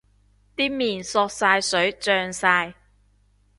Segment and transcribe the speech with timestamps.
[0.55, 2.73] 啲麵索晒水脹晒